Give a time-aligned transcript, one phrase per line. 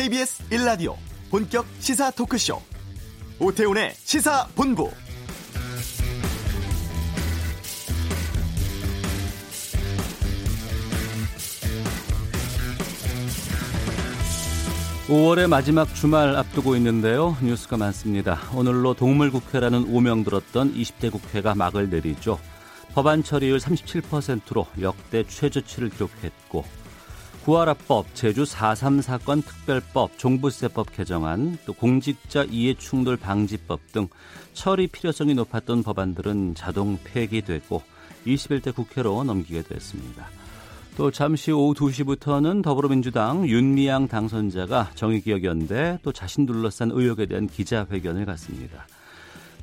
[0.00, 0.94] KBS 1라디오
[1.28, 2.58] 본격 시사 토크쇼.
[3.38, 4.90] 오태훈의 시사본부.
[15.08, 17.36] (5월의) 마지막 주말 앞두고 있는데요.
[17.42, 18.40] 뉴스가 많습니다.
[18.54, 22.40] 오늘로 동물국회라는 오명 들었던 (20대) 국회가 막을 내리죠.
[22.94, 26.64] 법안 처리율 (37%로) 역대 최저치를 기록했고
[27.44, 34.08] 구하라법, 제주 4.3 사건 특별법, 종부세법 개정안, 또 공직자 이해충돌 방지법 등
[34.52, 37.82] 처리 필요성이 높았던 법안들은 자동 폐기되고
[38.26, 40.26] 21대 국회로 넘기게 됐습니다.
[40.98, 48.86] 또 잠시 오후 2시부터는 더불어민주당 윤미향 당선자가 정의기억연대 또 자신 둘러싼 의혹에 대한 기자회견을 갖습니다.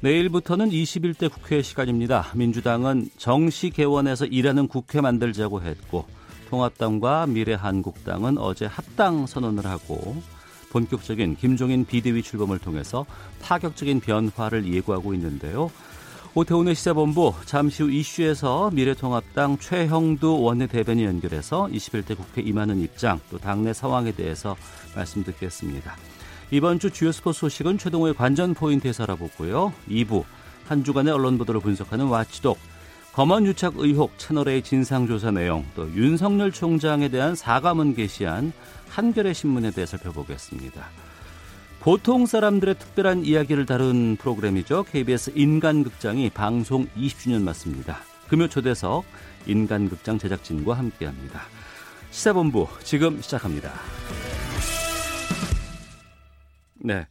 [0.01, 2.31] 내일부터는 21대 국회 시간입니다.
[2.33, 6.05] 민주당은 정시 개원해서 일하는 국회 만들자고 했고
[6.49, 10.21] 통합당과 미래한국당은 어제 합당 선언을 하고
[10.71, 13.05] 본격적인 김종인 비대위 출범을 통해서
[13.41, 15.71] 파격적인 변화를 예고하고 있는데요.
[16.35, 23.73] 오태훈의 시사본부 잠시 후 이슈에서 미래통합당 최형두 원내대변인 연결해서 21대 국회 임하는 입장 또 당내
[23.73, 24.55] 상황에 대해서
[24.95, 25.95] 말씀 듣겠습니다.
[26.51, 29.73] 이번 주 주요 스포츠 소식은 최동호의 관전 포인트에서 알아보고요.
[29.89, 30.23] 2부
[30.67, 32.57] 한 주간의 언론 보도를 분석하는 와치독
[33.17, 38.53] 검언 유착 의혹 채널A 진상조사 내용 또 윤석열 총장에 대한 사과문 게시한
[38.89, 40.85] 한겨레 신문에 대해 살펴보겠습니다.
[41.79, 44.83] 보통 사람들의 특별한 이야기를 다룬 프로그램이죠.
[44.83, 48.01] KBS 인간극장이 방송 20주년 맞습니다.
[48.27, 49.03] 금요 초대석
[49.47, 51.41] 인간극장 제작진과 함께합니다.
[52.11, 53.73] 시사본부 지금 시작합니다.
[56.75, 57.07] 네.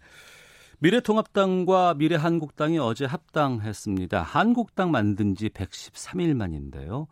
[0.78, 4.22] 미래통합당과 미래한국당이 어제 합당했습니다.
[4.22, 7.06] 한국당 만든 지 113일 만인데요.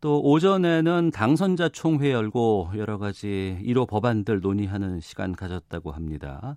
[0.00, 6.56] 또 오전에는 당선자 총회 열고 여러 가지 1호 법안들 논의하는 시간 가졌다고 합니다.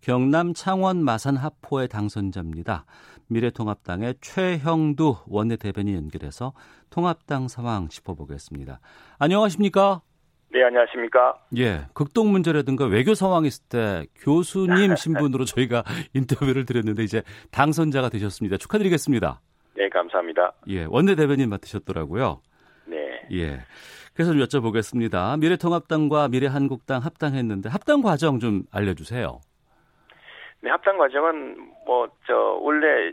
[0.00, 2.86] 경남 창원 마산 하포의 당선자입니다.
[3.26, 6.54] 미래통합당의 최형두 원내대변인 연결해서
[6.88, 8.80] 통합당 상황 짚어보겠습니다.
[9.18, 10.00] 안녕하십니까?
[10.52, 11.38] 네, 안녕하십니까?
[11.56, 15.84] 예, 극동 문제라든가 외교 상황 있을 때 교수님 신분으로 저희가
[16.14, 17.22] 인터뷰를 드렸는데 이제
[17.52, 18.56] 당선자가 되셨습니다.
[18.56, 19.40] 축하드리겠습니다.
[19.76, 20.52] 네, 감사합니다.
[20.68, 22.40] 예, 원내 대변인 맡으셨더라고요.
[22.86, 22.96] 네.
[23.32, 23.60] 예.
[24.14, 25.38] 그래서 좀 여쭤보겠습니다.
[25.38, 29.40] 미래통합당과 미래한국당 합당했는데 합당 과정 좀 알려주세요.
[30.62, 31.56] 네, 합당 과정은
[31.86, 33.12] 뭐 저 원래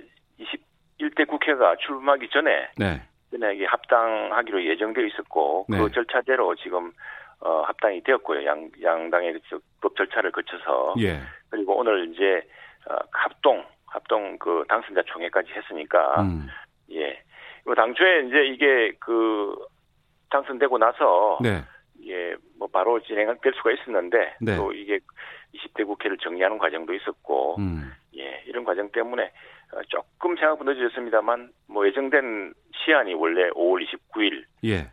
[1.00, 3.02] 21대 국회가 출범하기 전에 네.
[3.31, 5.80] 전에 합당하기로 예정되어 있었고 그 네.
[5.81, 6.92] 그 절차대로 지금
[7.40, 8.46] 어, 합당이 되었고요.
[8.46, 9.40] 양, 양당의
[9.81, 10.96] 법 절차를 거쳐서.
[11.00, 11.20] 예.
[11.50, 12.42] 그리고 오늘 이제,
[12.90, 16.48] 어, 합동, 합동 그 당선자 총회까지 했으니까, 음.
[16.92, 17.22] 예.
[17.64, 19.56] 뭐 당초에 이제 이게 그
[20.30, 21.64] 당선되고 나서, 네.
[22.06, 24.56] 예, 뭐 바로 진행될 수가 있었는데, 네.
[24.56, 25.00] 또 이게
[25.54, 27.92] 20대 국회를 정리하는 과정도 있었고, 음.
[28.18, 29.31] 예, 이런 과정 때문에
[29.74, 34.90] 어, 조금 생각보다 늦어졌습니다만, 뭐 예정된 시한이 원래 5월 29일, 예.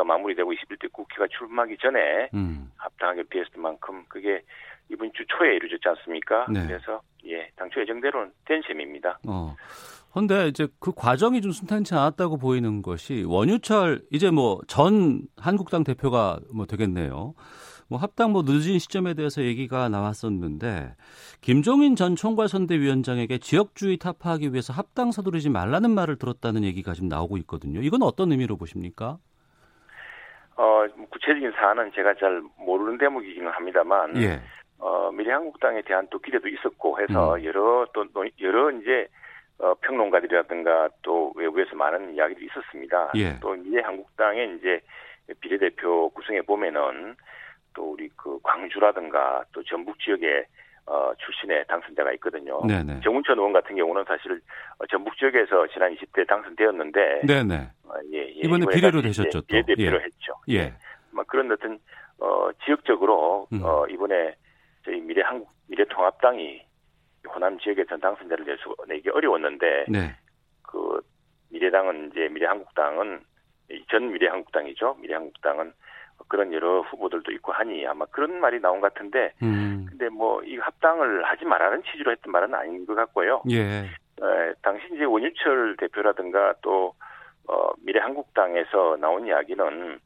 [0.00, 2.70] 20대 국회가 마무리되고 21대 국회가 출범하기 전에 음.
[2.76, 4.42] 합당하게 비했을 만큼 그게
[4.88, 6.46] 이번 주 초에 이루어졌지 않습니까?
[6.50, 6.66] 네.
[6.66, 9.18] 그래서 예 당초 예정대로는 된 셈입니다.
[9.26, 9.54] 어.
[10.12, 16.40] 그런데 이제 그 과정이 좀 순탄치 않았다고 보이는 것이 원유철 이제 뭐 전 한국당 대표가
[16.52, 17.34] 뭐 되겠네요.
[17.88, 20.94] 뭐 합당 뭐 늦은 시점에 대해서 얘기가 나왔었는데
[21.40, 27.80] 김종인 전 총괄선대위원장에게 지역주의 타파하기 위해서 합당 서두르지 말라는 말을 들었다는 얘기가 지금 나오고 있거든요.
[27.82, 29.18] 이건 어떤 의미로 보십니까?
[30.60, 34.38] 어, 뭐 구체적인 사안은 제가 잘 모르는 대목이기는 합니다만 예.
[34.78, 37.44] 어, 미래한국당에 대한 또 기대도 있었고 해서 음.
[37.44, 38.04] 여러 또
[38.42, 39.08] 여러 이제
[39.58, 43.12] 어, 평론가들이라든가 또 외부에서 많은 이야기들이 있었습니다.
[43.14, 43.40] 예.
[43.40, 44.80] 또 미래한국당의 이제
[45.40, 47.16] 비례대표 구성해 보면은
[47.72, 50.44] 또 우리 그 광주라든가 또 전북 지역에
[50.90, 52.60] 어, 출신의 당선자가 있거든요.
[52.66, 53.02] 네네.
[53.04, 54.40] 정운천 의원 같은 경우는 사실
[54.78, 57.70] 어, 전북 지역에서 지난 20대 당선되었는데, 네네.
[57.84, 59.40] 어, 예, 예, 이번에 비례로 되셨죠.
[59.42, 59.46] 또.
[59.46, 60.04] 비례대표로 예.
[60.04, 60.32] 했죠.
[60.48, 60.74] 예.
[61.12, 61.78] 뭐 그런 어떤
[62.18, 63.60] 어, 지역적으로 음.
[63.62, 64.34] 어, 이번에
[64.84, 66.60] 저희 미래 한국 미래통합당이
[67.32, 70.16] 호남 지역에서 당선자를 낼 수, 내기 어려웠는데, 네.
[70.62, 71.00] 그
[71.50, 73.20] 미래당은 이제 미래한국당은
[73.88, 74.96] 전 미래한국당이죠.
[74.98, 75.72] 미래한국당은
[76.30, 79.84] 그런 여러 후보들도 있고 하니 아마 그런 말이 나온 것 같은데 음.
[79.90, 83.42] 근데 뭐 이 합당을 하지 말라는 취지로 했던 말은 아닌 것 같고요.
[83.50, 83.58] 예.
[83.60, 86.94] 에, 당시 이제 원유철 대표라든가 또
[87.46, 89.98] 어, 미래한국당에서 나온 이야기는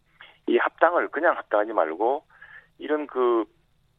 [0.46, 2.24] 이 합당을 그냥 합당하지 말고
[2.78, 3.44] 이런 그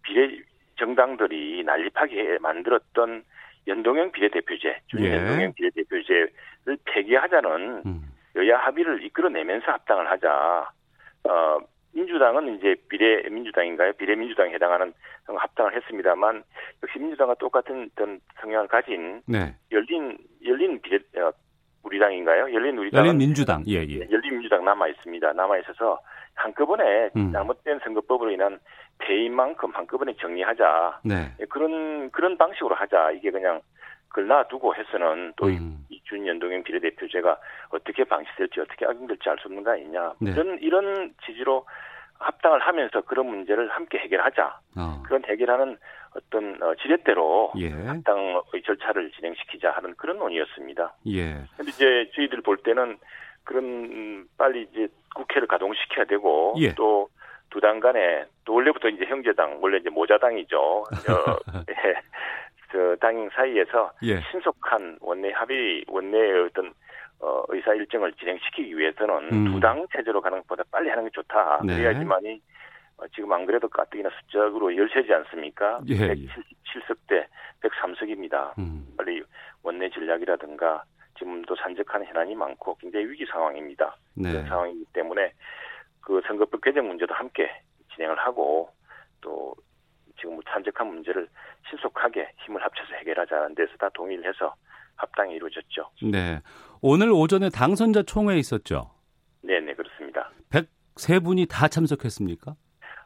[0.04, 0.40] 비례
[0.78, 3.24] 정당들이 난립하게 만들었던
[3.68, 5.16] 연동형 비례대표제, 준 예.
[5.16, 8.02] 연동형 비례대표제를 폐기하자는 음.
[8.36, 10.70] 여야 합의를 이끌어내면서 합당을 하자.
[11.24, 11.58] 어,
[11.96, 13.94] 민주당은 이제 비례 민주당인가요?
[13.94, 14.94] 비례 민주당에 해당하는
[15.26, 16.44] 합당을 했습니다만
[16.84, 17.90] 역시 민주당과 똑같은
[18.42, 19.56] 성향을 가진 네.
[19.72, 21.32] 열린 열린 비례 어,
[21.84, 22.54] 우리당인가요?
[22.54, 24.08] 열린 우리당 열린 민주당 예, 예.
[24.12, 25.34] 열린 민주당 남아 있습니다.
[25.34, 26.00] 남아 있어서
[26.34, 27.32] 한꺼번에 음.
[27.32, 28.60] 잘못된 선거법으로 인한
[29.00, 31.00] 폐인만큼 한꺼번에 정리하자.
[31.06, 31.32] 네.
[31.40, 33.12] 예, 그런 그런 방식으로 하자.
[33.12, 33.62] 이게 그냥
[34.10, 35.85] 그걸 놔두고 해서는 또이 음.
[36.06, 37.38] 준연동형 비례대표제가
[37.70, 40.14] 어떻게 방치될지 어떻게 악용될지 알 수 없는 거 아니냐.
[40.20, 40.32] 네.
[40.32, 41.66] 이런 이런 취지로
[42.20, 44.60] 합당을 하면서 그런 문제를 함께 해결하자.
[44.78, 45.04] 어.
[45.06, 45.78] 그런 해결하는
[46.16, 47.70] 어떤 어, 지렛대로 예.
[47.70, 50.94] 합당의 절차를 진행시키자 하는 그런 논의였습니다.
[51.08, 51.34] 예.
[51.58, 52.98] 근데 이제 저희들 볼 때는
[53.44, 56.74] 그런 음, 빨리 이제 국회를 가동시켜야 되고 예.
[56.76, 60.58] 또두 당 간에 또 원래부터 이제 형제당 원래 이제 모자당이죠.
[60.88, 61.38] 어,
[61.70, 61.96] 예.
[62.70, 64.20] 그 당인 사이에서 예.
[64.32, 66.74] 신속한 원내 합의 원내의 어떤
[67.20, 69.46] 어, 의사 일정을 진행시키기 위해서는 음.
[69.52, 71.62] 두당 체제로 가는 것보다 빨리 하는 게 좋다.
[71.66, 71.78] 네.
[71.78, 72.42] 그래야지만이
[72.98, 75.82] 어, 지금 안 그래도 가뜩이나 숫자로 열세지 않습니까?
[75.88, 77.06] 예, 177석 예.
[77.08, 77.28] 대
[77.62, 78.58] 103석입니다.
[78.58, 78.94] 음.
[78.98, 79.24] 빨리
[79.64, 80.84] 원내 전략이라든가
[81.18, 83.96] 지금도 산적한 현안이 많고 굉장히 위기 상황입니다.
[84.16, 84.32] 네.
[84.32, 85.32] 그런 상황이기 때문에
[86.02, 87.50] 그 선거법 개정 문제도 함께
[87.96, 88.70] 진행을 하고
[89.22, 89.56] 또
[90.20, 91.28] 지금 산적한 문제를
[91.70, 94.54] 신속하게 힘을 합쳐서 해결하자는 데서 다 동의를 해서
[94.96, 95.90] 합당이 이루어졌죠.
[96.12, 96.42] 네.
[96.82, 98.92] 오늘 오전에 당선자 총회 있었죠?
[99.42, 100.32] 네, 네, 그렇습니다.
[100.52, 102.56] 103분이 다 참석했습니까?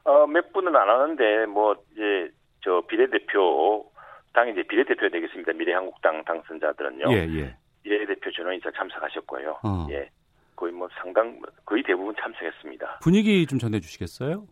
[0.03, 2.31] 어, 몇 분은 안 하는데 뭐 이제
[2.63, 3.91] 저 비례대표
[4.33, 5.53] 당 이제 비례대표 되겠습니다.
[5.53, 7.11] 미래한국당 당선자들은요.
[7.11, 7.57] 예, 예.
[7.83, 9.59] 비례대표 전원이사 참석하셨고요.
[9.63, 9.87] 어.
[9.91, 10.09] 예.
[10.55, 12.99] 거의 뭐 상당 거의 대부분 참석했습니다.
[13.01, 14.45] 분위기 좀 전해 주시겠어요?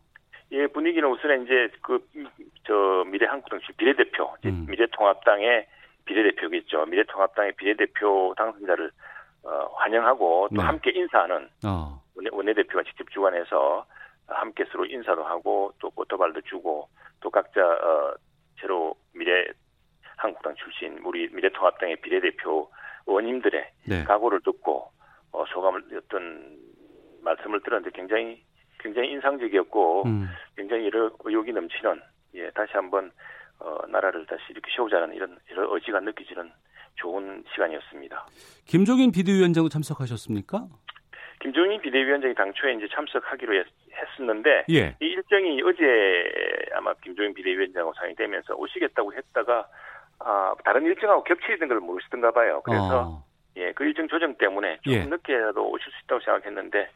[0.52, 2.00] 예, 분위기는 우선 이제 그
[2.68, 4.66] 저 미래한국당 비례대표, 음.
[4.70, 5.68] 미래통합당의
[6.06, 6.86] 비례대표겠죠.
[6.86, 8.92] 미래통합당의 비례대표 당선자를
[9.44, 10.64] 어, 환영하고 또 네.
[10.64, 12.02] 함께 인사하는 어.
[12.16, 13.86] 원내, 원내 대표가 직접 주관해서
[14.28, 16.90] 함께 서로 인사도 하고 또 포토발도 주고
[17.22, 18.16] 또 각자 어,
[18.60, 19.48] 새로 미래
[20.18, 22.70] 한국당 출신 우리 미래통합당의 비례대표
[23.06, 24.04] 의원님들의 네.
[24.04, 24.92] 각오를 듣고
[25.32, 26.58] 어, 소감을 어떤
[27.22, 28.44] 말씀을 들었는데 굉장히
[28.80, 30.28] 굉장히 인상적이었고 음.
[30.56, 30.90] 굉장히
[31.24, 32.02] 의욕이 넘치는
[32.36, 33.12] 예 다시 한번
[33.60, 36.52] 어, 나라를 다시 이렇게 세우자는 이런 이런 의지가 느껴지는
[36.96, 38.26] 좋은 시간이었습니다.
[38.66, 40.68] 김종인 비대위원장도 참석하셨습니까?
[41.40, 43.66] 김종인 비대위원장이 당초에 이제 참석하기로 했,
[44.20, 44.96] 었는데 예.
[45.00, 45.84] 이 일정이 어제
[46.74, 49.68] 아마 김종인 비대위원장하고 상의되면서 오시겠다고 했다가
[50.20, 52.62] 아, 다른 일정하고 겹치는 걸 모르시던가 봐요.
[52.64, 53.24] 그래서 어.
[53.58, 55.06] 예, 그 일정 조정 때문에 좀 예.
[55.06, 56.90] 늦게라도 오실 수 있다고 생각했는데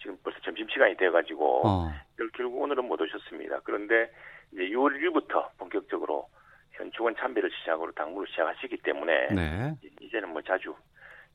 [0.00, 1.92] 지금 벌써 점심 시간이 돼가지고 어.
[2.34, 3.60] 결국 오늘은 못 오셨습니다.
[3.64, 4.10] 그런데
[4.52, 6.28] 이제 6월 1일부터 본격적으로
[6.72, 9.74] 현충원 참배를 시작으로 당무를 시작하시기 때문에 네.
[10.00, 10.74] 이제는 뭐 자주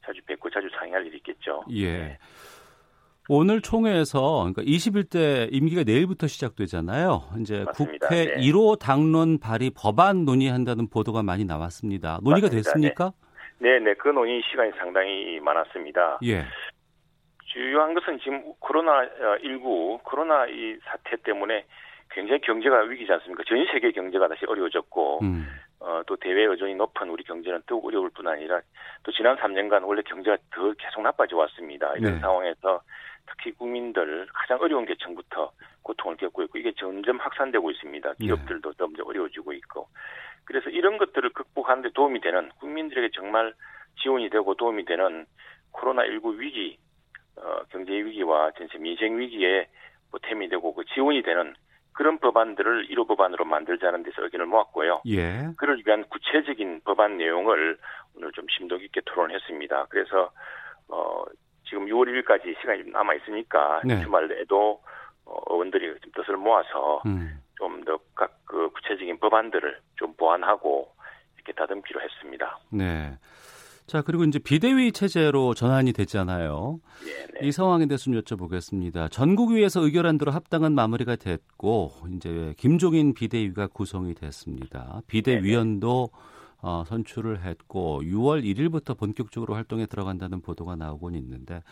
[0.06, 1.64] 자주 뵙고 자주 상의할 일이 있겠죠.
[1.72, 1.98] 예.
[1.98, 2.18] 네.
[3.32, 7.22] 오늘 총회에서 그러니까 21대 임기가 내일부터 시작되잖아요.
[7.40, 8.08] 이제 맞습니다.
[8.08, 8.36] 국회 네.
[8.38, 12.20] 1호 당론 발의 법안 논의한다는 보도가 많이 나왔습니다.
[12.24, 12.72] 논의가 맞습니다.
[12.72, 13.14] 됐습니까?
[13.60, 16.20] 네, 네, 그 논의 시간이 상당히 많았습니다.
[16.24, 16.46] 예.
[17.50, 19.08] 주요한 것은 지금 코로나
[19.42, 21.66] 19 코로나 이 사태 때문에
[22.12, 23.44] 굉장히 경제가 위기지 않습니까?
[23.48, 25.48] 전 세계 경제가 다시 어려워졌고 음.
[25.80, 28.62] 어, 또 대외 의존이 높은 우리 경제는 더욱 어려울 뿐 아니라
[29.04, 31.94] 또 지난 3년간 원래 경제가 더 계속 나빠져 왔습니다.
[31.96, 32.20] 이런 네.
[32.20, 32.82] 상황에서
[33.28, 35.52] 특히 국민들 가장 어려운 계층부터
[35.84, 38.14] 고통을 겪고 있고 이게 점점 확산되고 있습니다.
[38.20, 38.26] 네.
[38.26, 38.78] 기업들도 네.
[38.78, 39.88] 점점 어려워지고 있고
[40.46, 43.54] 그래서 이런 것들을 극복하는 데 도움이 되는 국민들에게 정말
[44.02, 45.26] 지원이 되고 도움이 되는
[45.74, 46.78] 코로나19 위기
[47.38, 49.68] 어, 경제 위기와 전체 민생 위기에
[50.12, 51.54] 보탬이 되고 그 지원이 되는
[51.94, 55.02] 그런 법안들을 1호 법안으로 만들자는 데서 의견을 모았고요.
[55.08, 55.50] 예.
[55.58, 57.78] 그를 위한 구체적인 법안 내용을
[58.16, 59.88] 오늘 좀 심도 깊게 토론했습니다.
[59.90, 60.32] 그래서
[60.88, 61.24] 어
[61.68, 64.02] 지금 6월 1일까지 시간이 좀 남아 있으니까 네.
[64.02, 64.82] 주말 내에도
[65.26, 67.42] 어, 의원들이 좀 뜻을 모아서 음.
[67.58, 70.92] 좀더 각 그 구체적인 법안들을 좀 보완하고
[71.36, 72.58] 이렇게 다듬기로 했습니다.
[72.72, 73.16] 네.
[73.90, 76.80] 자, 그리고 이제 비대위 체제로 전환이 됐잖아요.
[77.04, 77.48] 네네.
[77.48, 79.10] 이 상황에 대해서 좀 여쭤보겠습니다.
[79.10, 85.02] 전국위에서 의결안대로 합당한 마무리가 됐고, 이제 김종인 비대위가 구성이 됐습니다.
[85.08, 86.10] 비대위원도
[86.62, 91.64] 어, 선출을 했고, 6월 1일부터 본격적으로 활동에 들어간다는 보도가 나오곤 있는데,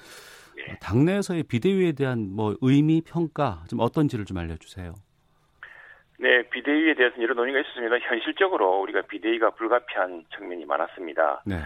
[0.56, 0.80] 네.
[0.82, 4.96] 당내에서의 비대위에 대한 뭐 의미, 평가, 좀 어떤지를 좀 알려주세요.
[6.20, 7.96] 네, 비대위에 대해서는 여러 논의가 있었습니다.
[8.00, 11.44] 현실적으로 우리가 비대위가 불가피한 측면이 많았습니다.
[11.46, 11.58] 네.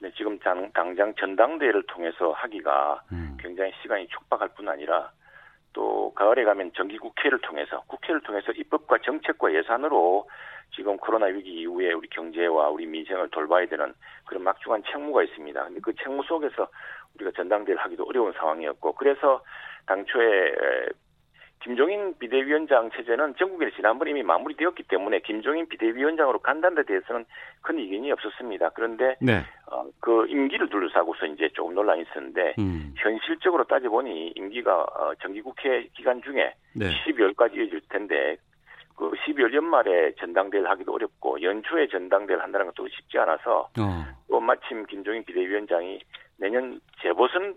[0.00, 3.36] 네, 지금 당, 당장 전당대회를 통해서 하기가 음.
[3.40, 5.10] 굉장히 시간이 촉박할 뿐 아니라
[5.72, 10.28] 또 가을에 가면 정기국회를 통해서 국회를 통해서 입법과 정책과 예산으로
[10.74, 13.92] 지금 코로나 위기 이후에 우리 경제와 우리 민생을 돌봐야 되는
[14.26, 15.64] 그런 막중한 책무가 있습니다.
[15.64, 16.68] 근데 그 책무 속에서
[17.14, 19.42] 우리가 전당대회를 하기도 어려운 상황이었고 그래서
[19.86, 20.54] 당초에
[21.60, 27.24] 김종인 비대위원장 체제는 전국에 지난번에 이미 마무리되었기 때문에 김종인 비대위원장으로 간다는 데 대해서는
[27.62, 28.70] 큰 이견이 없었습니다.
[28.70, 29.42] 그런데 네.
[29.70, 32.94] 어, 그 임기를 둘러싸고서 이제 조금 논란이 있었는데 음.
[32.96, 36.90] 현실적으로 따져보니 임기가 어, 정기국회 기간 중에 네.
[37.04, 38.36] 12월까지 이어질 텐데
[38.96, 44.04] 그 12월 연말에 전당대회를 하기도 어렵고 연초에 전당대회를 한다는 것도 쉽지 않아서 어.
[44.28, 46.00] 또 마침 김종인 비대위원장이
[46.36, 47.54] 내년 재보선에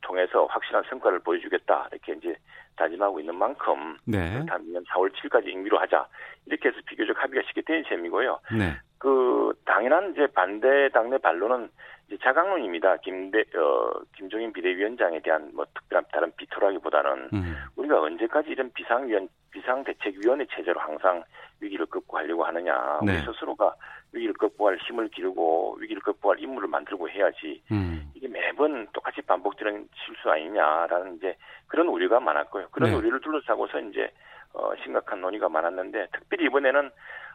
[0.00, 2.36] 통해서 확실한 성과를 보여주겠다 이렇게 이제
[2.76, 4.34] 다짐하고 있는 만큼 네.
[4.34, 6.06] 그렇다면 4월 7일까지 임기로 하자
[6.46, 8.38] 이렇게 해서 비교적 합의가 쉽게 된 셈이고요.
[8.56, 8.76] 네.
[8.98, 11.68] 그 당연한 이제 반대 당내 반론은
[12.08, 12.98] 이제 자강론입니다.
[12.98, 17.56] 김대 어 김종인 비대위원장에 대한 뭐 특별한 다른 비토라기보다는 음.
[17.76, 21.22] 우리가 언제까지 이런 비상위원 비상대책위원회 체제로 항상
[21.60, 23.00] 위기를 극복하려고 하느냐.
[23.04, 23.16] 네.
[23.16, 23.74] 우리 스스로가
[24.12, 27.62] 위기를 극복할 힘을 기르고 위기를 극복할 인물을 만들고 해야지.
[27.70, 28.07] 음.
[28.38, 32.68] 매번 똑같이 반복되는 실수 아니냐라는 이제 그런 우려가 많았고요.
[32.70, 32.96] 그런 네.
[32.96, 34.10] 우려를 둘러싸고서 이제
[34.54, 36.90] 어, 심각한 논의가 많았는데 특별히 이번에는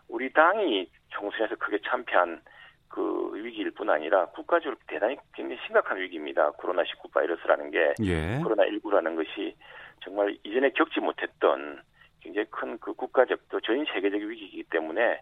[0.08, 2.42] 우리 당이 총선에서 크게 참패한
[2.90, 6.52] 그 위기일 뿐 아니라 국가적으로 대단히 굉장히 심각한 위기입니다.
[6.52, 8.40] 코로나19 바이러스라는 게 예.
[8.44, 9.56] 코로나19라는 것이
[10.04, 11.82] 정말 이전에 겪지 못했던
[12.22, 15.22] 굉장히 큰 그 국가적 또 전 세계적 위기이기 때문에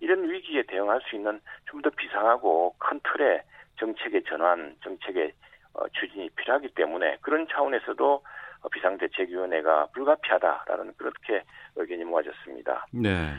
[0.00, 3.42] 이런 위기에 대응할 수 있는 좀 더 비상하고 큰 틀의
[3.78, 5.32] 정책의 전환, 정책의
[5.74, 8.22] 어, 추진이 필요하기 때문에 그런 차원에서도
[8.72, 11.42] 비상대책위원회가 불가피하다라는 그렇게
[11.76, 12.86] 의견이 모아졌습니다.
[12.92, 13.34] 네.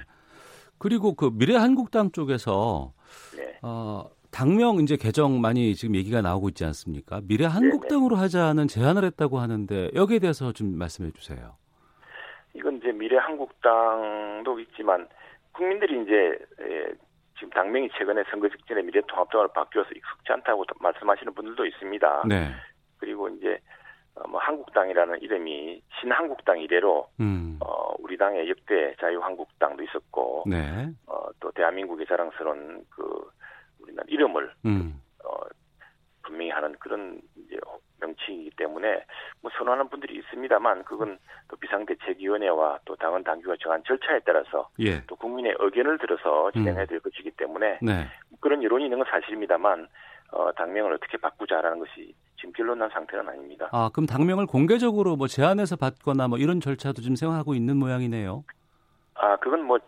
[0.78, 2.94] 그리고 그 미래한국당 쪽에서
[3.36, 3.58] 네.
[3.62, 7.22] 어, 당명 이제 개정 많이 지금 얘기가 나오고 있지 않습니까?
[7.24, 8.22] 미래한국당으로 네네.
[8.22, 11.56] 하자는 제안을 했다고 하는데 여기에 대해서 좀 말씀해 주세요.
[12.54, 15.08] 이건 이제 미래한국당도 있지만
[15.54, 16.94] 국민들이 이제 예,
[17.38, 22.24] 지금 당명이 최근에 선거 직전에 미래통합당으로 바뀌어서 익숙치 않다고 말씀하시는 분들도 있습니다.
[22.28, 22.52] 네.
[22.98, 23.60] 그리고 이제
[24.16, 27.60] 어, 뭐 한국당이라는 이름이 신한국당 이래로 음.
[27.62, 30.90] 어, 우리 당의 역대 자유한국당도 있었고 네.
[31.06, 33.30] 어, 또 대한민국의 자랑스러운 그
[33.80, 35.00] 우리나라 이름을 음.
[35.24, 35.30] 어,
[36.24, 37.58] 분명히 하는 그런 이제
[38.00, 39.04] 명칭이기 때문에
[39.42, 45.04] 뭐 선호하는 분들이 있습니다만 그건 또 비상대책위원회와 또 당원 당규가 정한 절차에 따라서 예.
[45.08, 47.02] 또 국민의 의견을 들어서 진행해야 될 음.
[47.02, 48.08] 것이기 때문에 네.
[48.40, 49.88] 그런 여론이 있는 건 사실입니다만
[50.32, 53.70] 어, 당명을 어떻게 바꾸자라는 것이 지금 결론난 상태는 아닙니다.
[53.72, 58.44] 아 그럼 당명을 공개적으로 뭐 제안해서 받거나 뭐 이런 절차도 지금 생각하고 있는 모양이네요.
[59.16, 59.80] 아 그건 뭐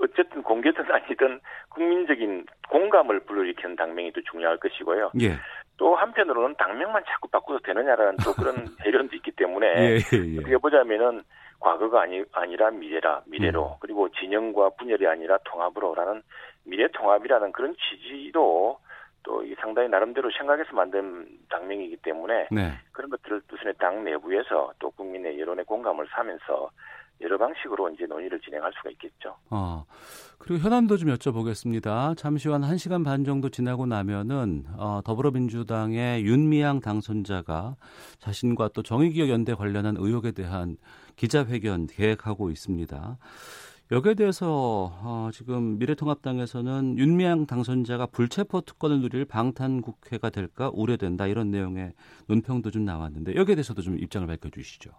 [0.00, 5.12] 어쨌든 공개든 아니든 국민적인 공감을 불러일으키는 당명이 더 중요할 것이고요.
[5.22, 5.36] 예.
[5.78, 8.54] 또 한편으로는 당명만 자꾸 바꿔도 되느냐라는 또 그런
[8.84, 10.38] 해련도 있기 때문에 예, 예.
[10.38, 11.22] 어떻게 보자면은
[11.60, 13.76] 과거가 아니 아니라 미래라 미래로 음.
[13.80, 16.22] 그리고 진영과 분열이 아니라 통합으로라는
[16.64, 18.78] 미래 통합이라는 그런 취지도
[19.22, 22.72] 또 상당히 나름대로 생각해서 만든 당명이기 때문에 네.
[22.92, 26.70] 그런 것들을 뜻은 당 내부에서 또 국민의 여론의 공감을 사면서
[27.20, 29.36] 여러 방식으로 이제 논의를 진행할 수가 있겠죠.
[29.50, 29.84] 어,
[30.38, 32.16] 그리고 현안도 좀 여쭤보겠습니다.
[32.16, 37.76] 잠시 후한 1시간 반 정도 지나고 나면은 어, 더불어민주당의 윤미향 당선자가
[38.18, 40.76] 자신과 또 정의기억연대 관련한 의혹에 대한
[41.16, 43.18] 기자회견 계획하고 있습니다.
[43.90, 51.50] 여기에 대해서 어, 지금 미래통합당에서는 윤미향 당선자가 불체포 특권을 누릴 방탄 국회가 될까 우려된다 이런
[51.50, 51.94] 내용의
[52.26, 54.90] 논평도 좀 나왔는데 여기에 대해서도 좀 입장을 밝혀주시죠.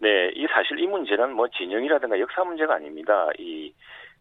[0.00, 3.28] 네, 이 사실 이 문제는 뭐 진영이라든가 역사 문제가 아닙니다.
[3.38, 3.72] 이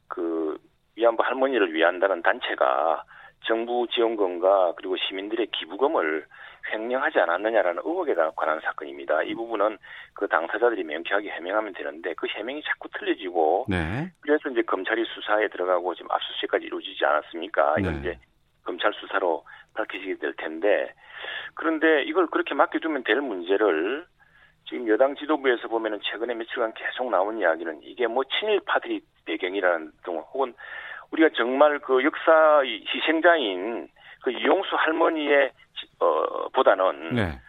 [0.07, 0.57] 그
[0.95, 3.03] 위안부 할머니를 위한다는 단체가
[3.45, 6.25] 정부 지원금과 그리고 시민들의 기부금을
[6.73, 9.21] 횡령하지 않았느냐라는 의혹에 관한 사건입니다.
[9.23, 9.77] 이 부분은
[10.15, 14.11] 그 당사자들이 명쾌하게 해명하면 되는데 그 해명이 자꾸 틀려지고 네.
[14.21, 17.75] 그래서 이제 검찰이 수사에 들어가고 지금 압수수색까지 이루어지지 않았습니까?
[17.79, 17.99] 이건 네.
[17.99, 18.19] 이제
[18.63, 20.91] 검찰 수사로 밝혀지게 될 텐데
[21.53, 24.07] 그런데 이걸 그렇게 맡겨두면 될 문제를
[24.67, 30.53] 지금 여당 지도부에서 보면은 최근에 며칠간 계속 나온 이야기는 이게 뭐 친일파들이 배경이라는 등 혹은
[31.11, 33.87] 우리가 정말 그 역사 희생자인
[34.23, 35.51] 그 이용수 할머니의
[35.99, 37.39] 어 보다는 네.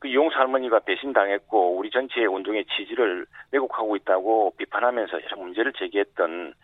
[0.00, 6.54] 그 이용수 할머니가 배신당했고 우리 전체의 운동의 취지를 왜곡하고 있다고 비판하면서 여러 문제를 제기했던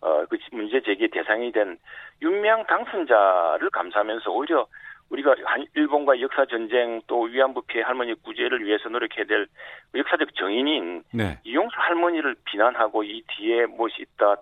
[0.00, 1.78] 어그 문제 제기의 대상이 된
[2.22, 4.66] 윤명 당선자를 감사하면서 오히려
[5.10, 9.46] 우리가 한 일본과 역사 전쟁 또 위안부 피해 할머니 구제를 위해서 노력해야 될
[9.94, 11.38] 역사적 정인인 네.
[11.44, 14.36] 이용수 할머니를 비난하고 이 뒤에 무엇이 있다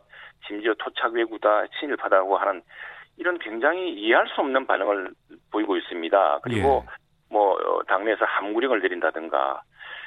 [0.47, 2.63] 심지어 토착 외구다 친일파다고 하는
[3.17, 5.11] 이런 굉장히 이해할 수 없는 반응을
[5.51, 6.41] 보이고 있습니다.
[6.43, 6.99] 그리고 예.
[7.31, 9.63] 뭐 어, 당내에서 함구령을 내린다든가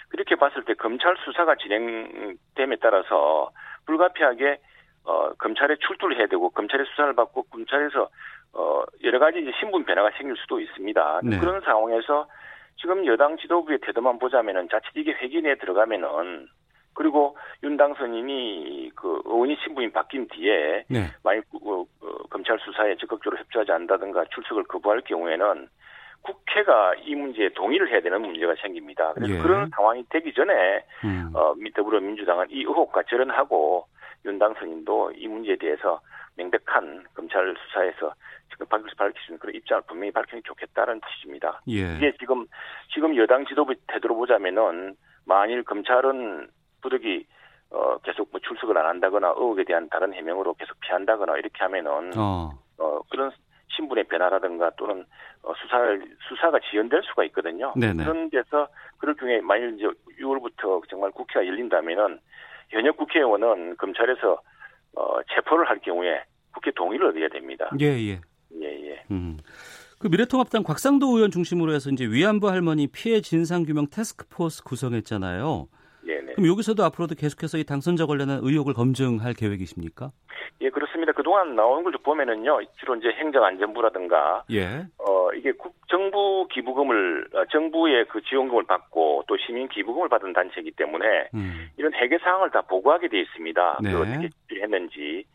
[0.09, 3.49] 그렇게 봤을 때 검찰 수사가 진행됨에 따라서
[3.85, 4.59] 불가피하게
[5.03, 8.09] 어 검찰에 출두를 해야 되고 검찰의 수사를 받고 검찰에서
[8.53, 11.21] 어 여러 가지 이제 신분 변화가 생길 수도 있습니다.
[11.23, 11.39] 네.
[11.39, 12.27] 그런 상황에서
[12.77, 16.47] 지금 여당 지도부의 태도만 보자면은 자칫 이게 회기 내에 들어가면은
[16.93, 21.07] 그리고 윤 당선인이 그 의원이 신분이 바뀐 뒤에 네.
[21.23, 25.69] 만약 어, 어, 검찰 수사에 적극적으로 협조하지 않는다든가 출석을 거부할 경우에는
[26.21, 29.13] 국회가 이 문제에 동의를 해야 되는 문제가 생깁니다.
[29.13, 29.39] 그래서 예.
[29.39, 31.31] 그런 상황이 되기 전에 음.
[31.33, 33.85] 어, 더불어민주당은 이 의혹과 절연하고
[34.25, 35.99] 윤 당선인도 이 문제에 대해서
[36.41, 38.13] 명백한 검찰 수사에서
[38.49, 41.61] 지금 밝힐, 밝힐 수 있는 그런 입장을 분명히 밝히는 게 좋겠다는 뜻입니다.
[41.69, 41.95] 예.
[41.95, 42.45] 이게 지금
[42.93, 44.95] 지금 여당 지도부 태도로 보자면은
[45.25, 46.49] 만일 검찰은
[46.81, 47.25] 부득이
[47.69, 52.51] 어, 계속 뭐 출석을 안 한다거나 의혹에 대한 다른 해명으로 계속 피한다거나 이렇게 하면은 어,
[52.77, 53.31] 어 그런
[53.69, 55.05] 신분의 변화라든가 또는
[55.43, 57.73] 어, 수사를 수사가 지연될 수가 있거든요.
[57.77, 58.03] 네네.
[58.03, 58.67] 그런 데서
[58.97, 59.85] 그럴 경우에 만일 이제
[60.19, 62.19] 6월부터 정말 국회가 열린다면은
[62.69, 64.41] 현역 국회의원은 검찰에서
[64.95, 67.69] 어, 체포를 할 경우에 국회 동의를 얻어야 됩니다.
[67.79, 68.21] 예, 예.
[68.61, 69.03] 예, 예.
[69.11, 69.37] 음.
[69.99, 75.67] 그 미래통합당 곽상도 의원 중심으로 해서 이제 위안부 할머니 피해 진상 규명 테스크포스 구성했잖아요.
[76.05, 76.33] 네네.
[76.33, 80.11] 그럼 여기서도 앞으로도 계속해서 이 당선자 관련한 의혹을 검증할 계획이십니까?
[80.61, 81.11] 예, 그렇습니다.
[81.11, 84.85] 그동안 나오는 걸 보면은요, 주로 이제 행정안전부라든가, 예.
[84.97, 90.71] 어, 이게 국, 정부 기부금을, 어, 정부의 그 지원금을 받고 또 시민 기부금을 받은 단체이기
[90.71, 91.69] 때문에 음.
[91.77, 93.79] 이런 회계 사항을 다 보고하게 돼 있습니다.
[93.83, 93.93] 네.
[93.93, 94.29] 어떻게
[94.61, 95.25] 했는지.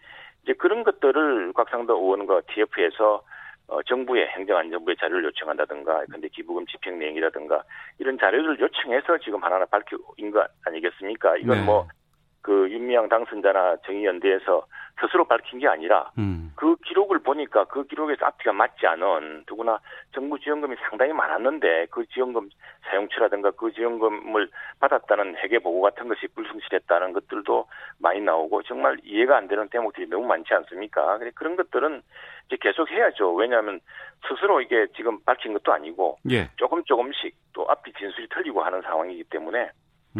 [0.67, 3.23] 그런 것들을 곽상도 의원과 TF에서
[3.69, 7.63] 어, 정부의 행정안전부의 자료를 요청한다든가, 근데 기부금 집행 내용이라든가
[8.01, 11.37] 이런 자료를 요청해서 지금 하나하나 밝혀인 것 아니겠습니까?
[11.37, 11.65] 이건 네.
[11.65, 14.67] 뭐그 윤미향 당선자나 정의연대에서
[15.01, 16.53] 스스로 밝힌 게 아니라 음.
[16.57, 19.79] 그 기록을 보니까 그 기록에서 앞뒤가 맞지 않은 누구나
[20.15, 22.49] 정부 지원금이 상당히 많았는데 그 지원금
[22.89, 24.49] 사용처라든가 그 지원금을
[24.81, 27.67] 받았다는 회계 보고 같은 것이 불성실했다는 것들도
[27.99, 31.19] 많이 나오고 정말 이해가 안 되는 대목들이 너무 많지 않습니까?
[31.35, 32.03] 그런 것들은
[32.47, 33.35] 이제 계속 해야죠.
[33.35, 33.81] 왜냐하면
[34.27, 36.49] 스스로 이게 지금 밝힌 것도 아니고 예.
[36.57, 39.71] 조금 조금씩 또 앞뒤 진술이 틀리고 하는 상황이기 때문에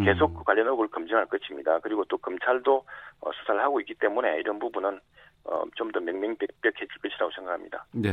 [0.03, 1.79] 계속 그 관련 의혹을 검증할 것입니다.
[1.79, 2.85] 그리고 또 검찰도
[3.21, 4.99] 어, 수사를 하고 있기 때문에 이런 부분은
[5.45, 7.85] 어, 좀 더 명명백백해질 것이라고 생각합니다.
[7.93, 8.09] 네.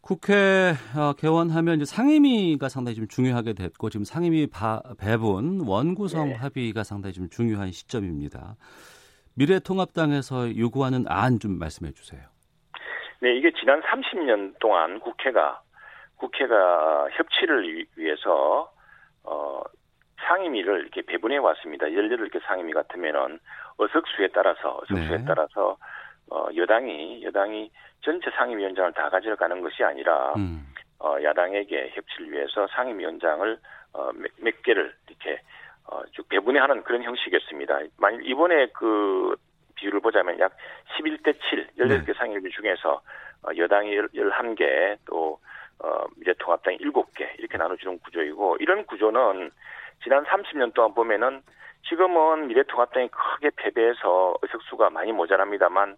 [0.00, 6.34] 국회 어, 개원하면 이제 상임위가 상당히 좀 중요하게 됐고 지금 상임위 바, 배분 원구성 네.
[6.34, 8.56] 합의가 상당히 좀 중요한 시점입니다.
[9.34, 12.20] 미래통합당에서 요구하는 안 좀 말씀해 주세요.
[13.20, 15.60] 네, 이게 지난 30년 동안 국회가
[16.16, 18.70] 국회가 협치를 위해서
[19.24, 19.60] 어,
[20.26, 21.90] 상임위를 이렇게 배분해 왔습니다.
[21.90, 23.38] 예를 들어 이렇게 상임위 같으면은
[23.78, 25.24] 어석수에 따라서 어석수에 네.
[25.26, 25.76] 따라서
[26.30, 27.70] 어 여당이 여당이
[28.02, 30.66] 전체 상임위원장을 다 가져가는 것이 아니라 음.
[30.98, 33.58] 어 야당에게 협치를 위해서 상임위원장을
[33.92, 35.40] 어몇 몇 개를 이렇게
[35.86, 37.80] 어쭉 배분해 하는 그런 형식이었습니다.
[37.98, 39.36] 만일 이번에 그
[39.76, 40.56] 비율을 보자면 약
[40.98, 42.12] 11대 7, 18개 네.
[42.14, 43.00] 상임위 중에서
[43.42, 45.38] 어 여당이 11개 또
[45.78, 49.50] 어, 미래통합당이 7개 이렇게 나눠주는 구조이고 이런 구조는
[50.02, 51.42] 지난 30년 동안 보면은
[51.88, 55.96] 지금은 미래통합당이 크게 패배해서 의석수가 많이 모자랍니다만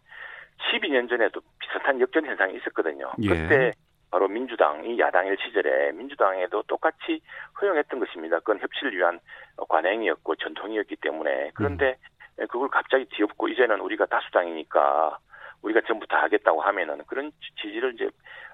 [0.70, 3.12] 12년 전에도 비슷한 역전 현상이 있었거든요.
[3.22, 3.28] 예.
[3.28, 3.72] 그때
[4.10, 7.20] 바로 민주당이 야당일 시절에 민주당에도 똑같이
[7.60, 8.38] 허용했던 것입니다.
[8.38, 9.20] 그건 협치를 위한
[9.68, 11.96] 관행이었고 전통이었기 때문에 그런데
[12.38, 12.46] 음.
[12.48, 15.18] 그걸 갑자기 뒤엎고 이제는 우리가 다수당이니까
[15.62, 18.08] 우리가 전부 다 하겠다고 하면은 그런 지지를 이제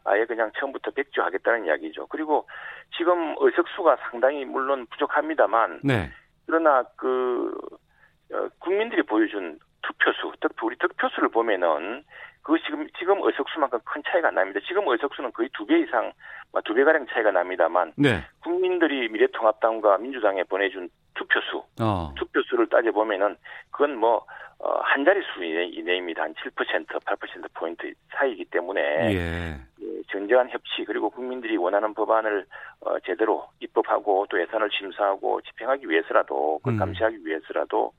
[0.05, 2.07] 아예 그냥 처음부터 백주하겠다는 이야기죠.
[2.09, 2.47] 그리고
[2.97, 6.11] 지금 의석수가 상당히 물론 부족합니다만 네.
[6.47, 7.55] 그러나 그
[8.33, 12.05] 어, 국민들이 보여준 투표수, 득표 우리 득표수를 보면은
[12.43, 14.61] 그 지금 지금 의석수만큼 큰 차이가 안 납니다.
[14.67, 16.12] 지금 의석수는 거의 두 배 이상,
[16.53, 18.23] 뭐 두배 가량 차이가 납니다만 네.
[18.43, 22.12] 국민들이 미래통합당과 민주당에 보내준 투표수, 어.
[22.17, 23.37] 투표수를 따져 보면은
[23.71, 24.27] 그건 뭐
[24.59, 26.23] 어, 한 자릿수 이내입니다.
[26.23, 28.81] 한 7%, 8% 포인트 차이기 때문에
[29.12, 29.61] 예.
[29.83, 32.47] 예, 진정한 협치 그리고 국민들이 원하는 법안을
[32.81, 36.79] 어, 제대로 입법하고 또 예산을 심사하고 집행하기 위해서라도 그걸 음.
[36.79, 37.93] 감시하기 위해서라도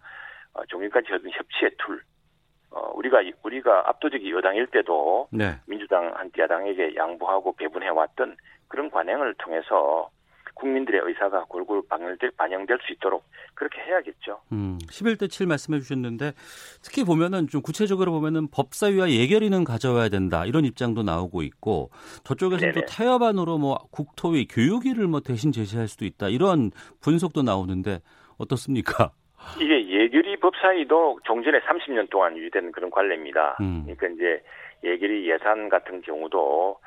[0.54, 2.02] 어, 종일까지 얻은 협치의 룰.
[2.72, 5.56] 어, 우리가 우리가 압도적인 여당일 때도 네.
[5.68, 8.36] 민주당한테 야당에게 양보하고 배분해 왔던
[8.68, 10.10] 그런 관행을 통해서
[10.56, 14.42] 국민들의 의사가 골고루 반영될, 반영될 수 있도록 그렇게 해야겠죠.
[14.52, 16.34] 음, 11대 7 말씀해 주셨는데
[16.84, 21.90] 특히 보면은 좀 구체적으로 보면은 법사위와 예결위는 가져와야 된다 이런 입장도 나오고 있고
[22.24, 28.00] 저쪽에서는 또 타협안으로 뭐 국토위 교육위를 뭐 대신 제시할 수도 있다 이런 분석도 나오는데
[28.38, 29.12] 어떻습니까?
[29.62, 33.58] 이게 예결위 법사위도 종전에 30년 동안 유지된 그런 관례입니다.
[33.62, 33.84] 음.
[33.84, 34.44] 그러니까 이제
[34.84, 36.80] 예결위 예산 같은 경우도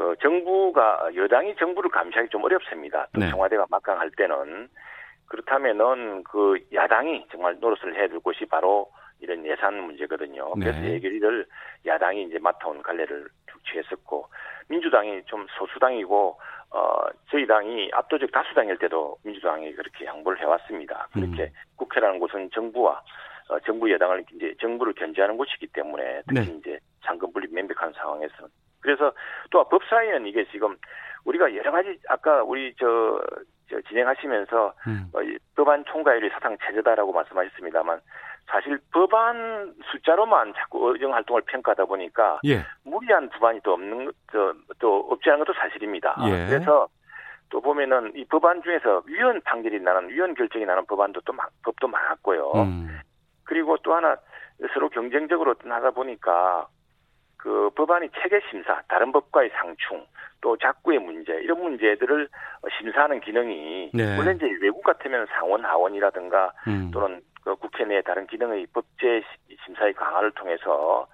[0.00, 3.06] 그 정부가 여당이 정부를 감시하기 좀 어렵습니다.
[3.12, 3.28] 또 네.
[3.28, 4.66] 청와대가 막강할 때는
[5.26, 10.54] 그렇다면은 그 야당이 정말 노릇을 해야 될 곳이 바로 이런 예산 문제거든요.
[10.56, 10.64] 네.
[10.64, 11.44] 그래서 얘기를
[11.84, 14.24] 야당이 이제 맡아온 갈래를 쭉 취했었고
[14.68, 21.08] 민주당이 좀 소수당이고 어, 저희 당이 압도적 다수당일 때도 민주당이 그렇게 양보를 해왔습니다.
[21.12, 21.52] 그렇게 음.
[21.76, 23.02] 국회라는 곳은 정부와
[23.50, 26.56] 어, 정부 여당을 이제 정부를 견제하는 곳이기 때문에 특히 네.
[26.56, 28.48] 이제 삼권 분립 명백한 상황에서
[28.80, 29.12] 그래서
[29.50, 30.76] 또 법사위는 이게 지금
[31.24, 33.20] 우리가 여러 가지 아까 우리 저,
[33.68, 35.10] 저 진행하시면서 음.
[35.12, 35.18] 어,
[35.54, 38.00] 법안 총괄율이 사상 최저다라고 말씀하셨습니다만
[38.46, 42.64] 사실 법안 숫자로만 자꾸 의정 활동을 평가하다 보니까 예.
[42.84, 46.16] 무리한 법안이 또 없는 저, 또 없지 않은 것도 사실입니다.
[46.26, 46.46] 예.
[46.46, 46.88] 그래서
[47.48, 51.32] 또 보면은 이 법안 중에서 위헌 판결이 나는 위헌 결정이 나는 법안도 또
[51.64, 52.52] 법도 많았고요.
[52.54, 53.00] 음.
[53.44, 54.16] 그리고 또 하나
[54.72, 56.66] 서로 경쟁적으로 하다 보니까
[57.40, 60.04] 그 법안이 체계 심사, 다른 법과의 상충,
[60.42, 62.28] 또 작구의 문제 이런 문제들을
[62.78, 64.16] 심사하는 기능이 네.
[64.16, 66.90] 물론 이제 외국 같으면 상원 하원이라든가 음.
[66.92, 69.22] 또는 그 국회 내 다른 기능의 법제
[69.64, 71.06] 심사의 강화를 통해서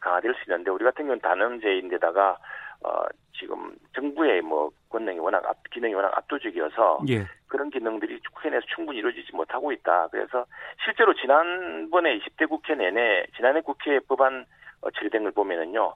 [0.00, 2.36] 강화될 수 있는데 우리 같은 경우는 단원제인데다가
[2.82, 3.04] 어
[3.38, 7.26] 지금 정부의 뭐 권능이 워낙 압, 기능이 워낙 압도적이어서 예.
[7.46, 10.08] 그런 기능들이 국회 내에서 충분히 이루어지지 못하고 있다.
[10.10, 10.46] 그래서
[10.84, 14.46] 실제로 지난번에 20대 국회 내내 지난해 국회 법안
[14.82, 15.94] 어, 처리된 걸 보면은요.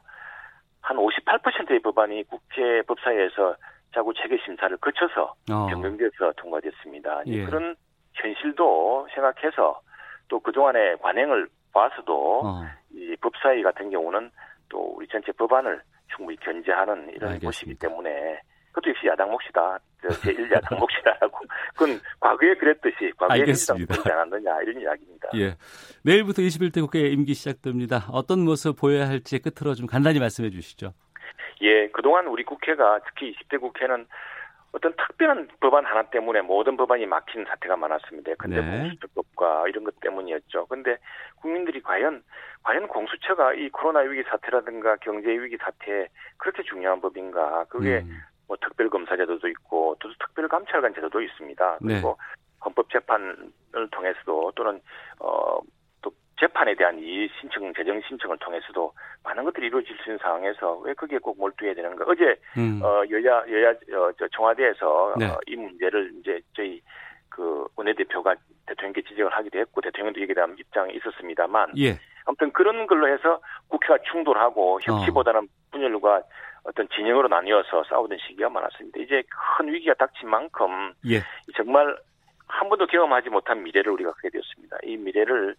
[0.81, 3.57] 한 58%의 법안이 국회 법사위에서
[3.95, 5.67] 자구 체계 심사를 거쳐서 어.
[5.67, 7.23] 변경돼서 통과됐습니다.
[7.27, 7.45] 예.
[7.45, 7.75] 그런
[8.15, 9.81] 현실도 생각해서
[10.29, 12.63] 또 그동안의 관행을 봐서도 어.
[12.93, 14.31] 이 법사위 같은 경우는
[14.69, 15.81] 또 우리 전체 법안을
[16.15, 17.47] 충분히 견제하는 이런 알겠습니다.
[17.47, 18.41] 곳이기 때문에
[18.75, 19.79] 그것도 역시 야당 몫이다.
[20.03, 21.39] 제1야당 몫이다라고.
[21.75, 23.95] 그건 과거에 그랬듯이 과거에 알겠습니다.
[23.95, 25.29] 그러지 않았느냐 이런 이야기입니다.
[25.37, 25.57] 예.
[26.03, 28.07] 내일부터 21대 국회 임기 시작됩니다.
[28.11, 30.93] 어떤 모습 보여야 할지 끝으로 좀 간단히 말씀해 주시죠.
[31.63, 34.07] 예, 그동안 우리 국회가 특히 20대 국회는
[34.73, 38.33] 어떤 특별한 법안 하나 때문에 모든 법안이 막힌 사태가 많았습니다.
[38.37, 38.81] 근데 네.
[38.81, 40.67] 공수처법과 이런 것 때문이었죠.
[40.67, 40.99] 근데
[41.37, 42.25] 국민들이 과연
[42.65, 46.09] 과연 공수처가 이 코로나 위기 사태라든가 경제 위기 사태에
[46.39, 47.65] 그렇게 중요한 법인가?
[47.69, 48.19] 그게 음.
[48.47, 51.79] 뭐 특별검사 제도도 있고 또 특별감찰관 제도도 있습니다.
[51.81, 51.95] 네.
[51.95, 52.45] 그리고 네.
[52.65, 54.81] 헌법재판을 통해서도 또는
[55.21, 55.61] 어
[56.41, 61.19] 재판에 대한 이 신청 재정 신청을 통해서도 많은 것들이 이루어질 수 있는 상황에서 왜 거기에
[61.19, 62.05] 꼭 몰두해야 되는가?
[62.09, 62.81] 어제 음.
[62.83, 65.27] 어 여야 여야 어, 저 청와대에서 네.
[65.27, 66.83] 어, 이 문제를 이제 저희
[67.29, 68.35] 그 원내대표가
[68.67, 71.99] 대통령께 지적을 하기도 했고 대통령도 여기에 대한 입장이 있었습니다만 예.
[72.27, 75.47] 아무튼 그런 걸로 해서 국회가 충돌하고 협치보다는 어.
[75.71, 76.23] 분열과
[76.65, 79.01] 어떤 진영으로 나뉘어서 싸우던 시기가 많았습니다.
[79.01, 79.23] 이제
[79.59, 81.23] 큰 위기가 닥친 만큼 예.
[81.57, 81.97] 정말
[82.47, 84.79] 한 번도 경험하지 못한 미래를 우리가 갖게 되었습니다.
[84.85, 85.55] 이 미래를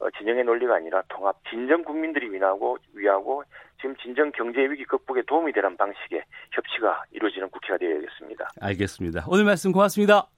[0.00, 3.44] 어, 진영의 논리가 아니라 통합, 진정 국민들이 위하고 위하고
[3.80, 8.50] 지금 진정 경제 위기 극복에 도움이 되는 방식의 협치가 이루어지는 국회가 되어야겠습니다.
[8.60, 9.24] 알겠습니다.
[9.28, 10.33] 오늘 말씀 고맙습니다.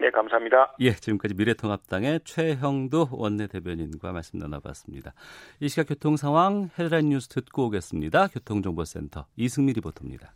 [0.00, 0.76] 네, 감사합니다.
[0.80, 5.12] 예, 지금까지 미래통합당의 최형도 원내대변인과 말씀 나눠봤습니다.
[5.60, 8.28] 이 시각 교통 상황 헤드라인 뉴스 듣고 오겠습니다.
[8.28, 10.32] 교통정보센터 이승미 리포터입니다.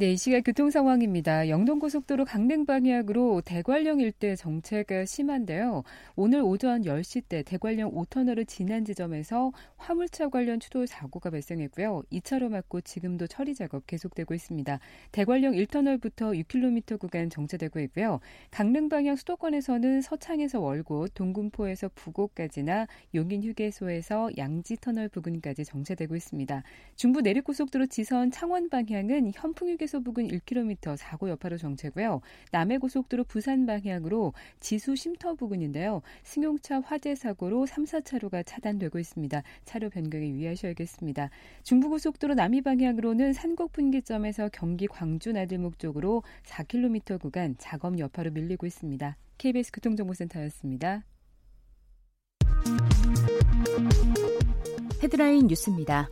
[0.00, 1.48] 네, 이 시각 교통 상황입니다.
[1.48, 5.82] 영동고속도로 강릉 방향으로 대관령 일대 정체가 심한데요.
[6.14, 12.04] 오늘 오전 10시 때 대관령 5터널을 지난 지점에서 화물차 관련 추돌 사고가 발생했고요.
[12.12, 14.78] 2차로 막고 지금도 처리 작업 계속되고 있습니다.
[15.10, 18.20] 대관령 1터널부터 6km 구간 정체되고 있고요.
[18.52, 26.62] 강릉 방향 수도권에서는 서창에서 월곶, 동군포에서 부곡까지나 용인 휴게소에서 양지 터널 부근까지 정체되고 있습니다.
[26.94, 32.20] 중부 내륙고속도로 지선 창원 방향은 현풍 휴게 휴게소 부근 1km 사고 여파로 정체고요.
[32.52, 36.02] 남해고속도로 부산 방향으로 지수 쉼터 부근인데요.
[36.22, 39.42] 승용차 화재 사고로 3, 4차로가 차단되고 있습니다.
[39.64, 41.30] 차로 변경에 유의하셔야겠습니다.
[41.62, 49.16] 중부고속도로 남이 방향으로는 산곡 분기점에서 경기 광주 나들목 쪽으로 4km 구간 작업 여파로 밀리고 있습니다.
[49.38, 51.02] KBS 교통정보센터였습니다.
[55.02, 56.08] 헤드라인 뉴스입니다.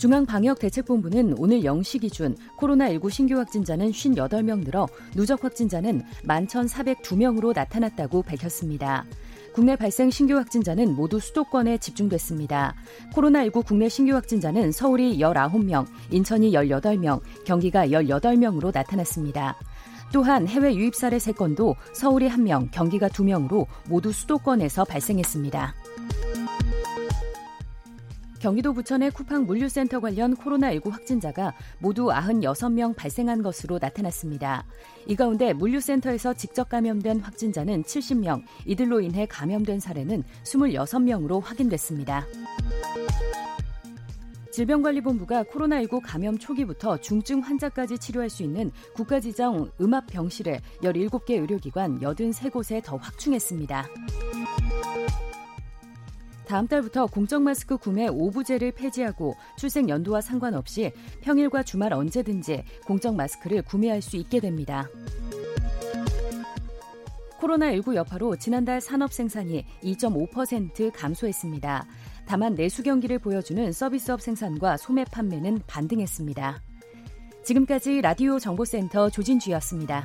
[0.00, 9.04] 중앙방역대책본부는 오늘 0시 기준 코로나19 신규 확진자는 58명 늘어 누적 확진자는 11,402명으로 나타났다고 밝혔습니다.
[9.52, 12.74] 국내 발생 신규 확진자는 모두 수도권에 집중됐습니다.
[13.12, 19.58] 코로나19 국내 신규 확진자는 서울이 19명, 인천이 18명, 경기가 18명으로 나타났습니다.
[20.12, 25.74] 또한 해외 유입 사례 3건도 서울이 1명, 경기가 2명으로 모두 수도권에서 발생했습니다.
[28.40, 34.64] 경기도 부천의 쿠팡 물류센터 관련 코로나19 확진자가 모두 96명 발생한 것으로 나타났습니다.
[35.06, 42.24] 이 가운데 물류센터에서 직접 감염된 확진자는 70명, 이들로 인해 감염된 사례는 26명으로 확인됐습니다.
[44.52, 52.96] 질병관리본부가 코로나19 감염 초기부터 중증 환자까지 치료할 수 있는 국가지정 음압병실을 17개 의료기관 83곳에 더
[52.96, 53.86] 확충했습니다.
[56.50, 63.62] 다음 달부터 공적 마스크 구매 오부제를 폐지하고 출생 연도와 상관없이 평일과 주말 언제든지 공적 마스크를
[63.62, 64.88] 구매할 수 있게 됩니다.
[67.38, 71.86] 코로나19 여파로 지난달 산업 생산이 2.5% 감소했습니다.
[72.26, 76.60] 다만 내수 경기를 보여주는 서비스업 생산과 소매 판매는 반등했습니다.
[77.44, 80.04] 지금까지 라디오 정보센터 조진주였습니다.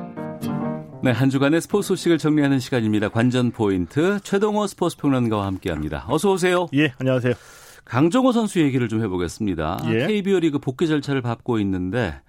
[1.03, 3.09] 네, 한 주간의 스포츠 소식을 정리하는 시간입니다.
[3.09, 6.05] 관전 포인트 최동호 스포츠 평론가와 함께합니다.
[6.07, 6.67] 어서 오세요.
[6.75, 7.33] 예, 안녕하세요.
[7.85, 9.79] 강정호 선수 얘기를 좀 해보겠습니다.
[9.87, 10.05] 예.
[10.07, 12.21] KBO 리그 복귀 절차를 밟고 있는데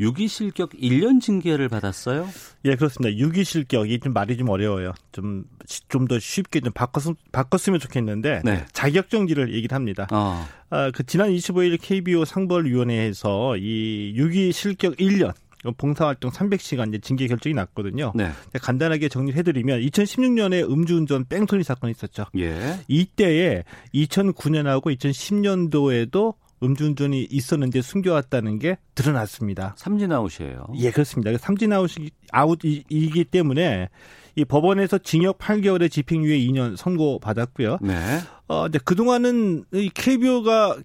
[0.00, 2.26] 6위 실격 1년 징계를 받았어요?
[2.64, 3.14] 예, 그렇습니다.
[3.22, 4.92] 6위 실격이 좀 말이 좀 어려워요.
[5.12, 5.44] 좀
[5.88, 8.64] 좀 더 쉽게 좀 바꿨, 바꿨으면 좋겠는데 네.
[8.72, 10.06] 자격 정지를 얘기를 합니다.
[10.12, 10.46] 어.
[10.70, 15.34] 아, 그 지난 25일 KBO 상벌위원회에서 이 6위 실격 1년
[15.72, 18.12] 봉사활동 300시간 이제 징계 결정이 났거든요.
[18.14, 18.30] 네.
[18.52, 22.26] 간단하게 정리해드리면 2016년에 음주운전 뺑소니 사건이 있었죠.
[22.38, 22.80] 예.
[22.88, 29.74] 이때에 2009년하고 2010년도에도 음주운전이 있었는데 숨겨왔다는 게 드러났습니다.
[29.76, 30.68] 삼진 아웃이에요.
[30.76, 31.36] 예, 그렇습니다.
[31.36, 33.88] 삼진 아웃이, 아웃이기 때문에
[34.36, 37.78] 이 법원에서 징역 8개월에 집행유예 2년 선고받았고요.
[37.82, 38.20] 네.
[38.48, 40.76] 어, 근데 그동안은 이 KBO가 어,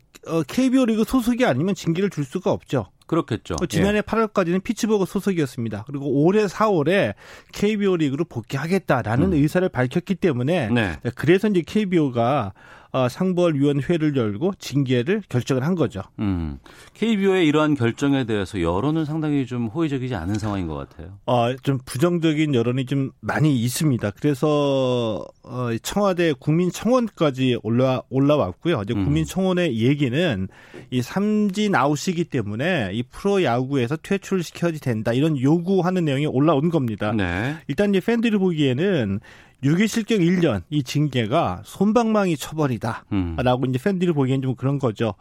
[0.47, 2.87] KBO 리그 소속이 아니면 징계를 줄 수가 없죠.
[3.07, 3.55] 그렇겠죠.
[3.61, 4.01] 어, 지난해 예.
[4.01, 5.83] 8월까지는 피츠버그 소속이었습니다.
[5.85, 7.13] 그리고 올해 4월에
[7.51, 9.33] KBO 리그로 복귀하겠다라는 음.
[9.33, 10.97] 의사를 밝혔기 때문에 네.
[11.15, 12.53] 그래서 이제 KBO가
[12.93, 16.01] 어, 상벌위원회를 열고 징계를 결정을 한 거죠.
[16.19, 16.59] 음.
[16.93, 21.17] KBO의 이러한 결정에 대해서 여론은 상당히 좀 호의적이지 않은 상황인 것 같아요.
[21.25, 24.11] 어, 좀 부정적인 여론이 좀 많이 있습니다.
[24.19, 28.81] 그래서 어, 청와대 국민청원까지 올라 올라왔고요.
[28.83, 29.05] 이제 음.
[29.05, 30.47] 국민청원의 얘기는
[30.89, 37.13] 이 삼진 아웃이기 때문에 이 프로 야구에서 퇴출시켜야 된다 이런 요구하는 내용이 올라온 겁니다.
[37.13, 37.55] 네.
[37.67, 39.21] 일단 이제 팬들이 보기에는
[39.63, 43.65] 유기 실격 1년 이 징계가 손방망이 처벌이다라고 음.
[43.69, 45.13] 이제 팬들이 보기엔 좀 그런 거죠.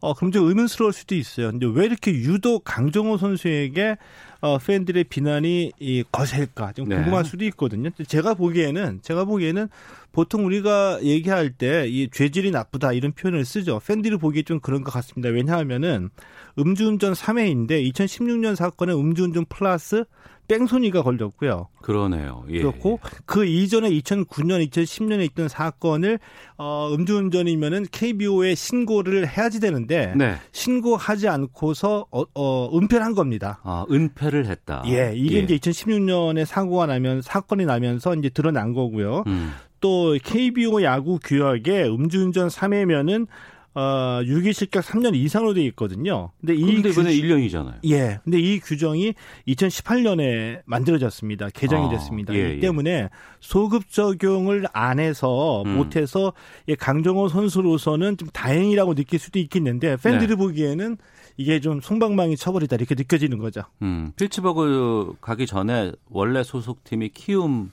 [0.00, 1.52] 어, 그럼 좀 의문스러울 수도 있어요.
[1.52, 3.98] 근데 왜 이렇게 유독 강정호 선수에게
[4.40, 6.96] 어, 팬들의 비난이 이 거셀까 좀 네.
[6.96, 7.30] 궁금할 네.
[7.30, 7.90] 수도 있거든요.
[8.08, 9.68] 제가 보기에는 제가 보기에는
[10.10, 13.80] 보통 우리가 얘기할 때 이 죄질이 나쁘다 이런 표현을 쓰죠.
[13.86, 15.28] 팬들이 보기에 좀 그런 것 같습니다.
[15.28, 16.10] 왜냐하면은
[16.58, 20.04] 음주운전 3회인데 2016년 사건에 음주운전 플러스
[20.52, 21.68] 뺑소니가 걸렸고요.
[21.80, 22.44] 그러네요.
[22.50, 22.58] 예.
[22.58, 26.18] 그렇고 그 이전에 2009년, 2010년에 있던 사건을
[26.58, 30.36] 어, 음주운전이면은 KBO에 신고를 해야지 되는데 네.
[30.52, 33.60] 신고하지 않고서 어, 어, 은폐를 한 겁니다.
[33.62, 34.82] 아, 은폐를 했다.
[34.86, 35.40] 예, 이게 예.
[35.40, 39.24] 이제 2016년에 사고가 나면 사건이 나면서 이제 드러난 거고요.
[39.26, 39.52] 음.
[39.80, 43.26] 또 KBO 야구 규약에 음주운전 3회면은
[43.74, 46.30] 어, 유기 실격 3년 이상으로 돼 있거든요.
[46.40, 46.90] 근데 이 규...
[46.90, 47.78] 1년이잖아요.
[47.86, 48.20] 예.
[48.22, 49.14] 근데 이 규정이
[49.48, 51.48] 2018년에 만들어졌습니다.
[51.50, 52.34] 개정이 아, 됐습니다.
[52.34, 52.60] 예, 이 예.
[52.60, 53.08] 때문에
[53.40, 55.76] 소급 적용을 안 해서 음.
[55.76, 56.34] 못 해서
[56.78, 60.34] 강정호 선수로서는 좀 다행이라고 느낄 수도 있겠는데 팬들이 네.
[60.36, 60.98] 보기에는
[61.38, 63.62] 이게 좀 송방망이 처벌이다 이렇게 느껴지는 거죠.
[63.80, 64.12] 음.
[64.16, 67.70] 필츠버그 가기 전에 원래 소속팀이 키움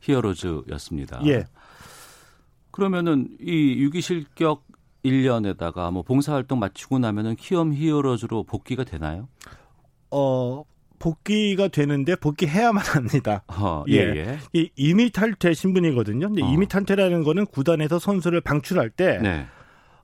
[0.00, 1.20] 히어로즈였습니다.
[1.26, 1.44] 예.
[2.70, 4.64] 그러면은 이 유기 실격
[5.04, 9.28] 1년에다가 뭐 봉사활동 마치고 나면은 키움 히어로즈로 복귀가 되나요?
[10.10, 10.64] 어,
[10.98, 13.42] 복귀가 되는데 복귀해야만 합니다.
[13.48, 14.38] 어, 예, 예.
[14.52, 16.28] 이 이미 탈퇴 신분이거든요.
[16.28, 16.46] 근데 어.
[16.46, 19.46] 이미 탈퇴라는 거는 구단에서 선수를 방출할 때 네.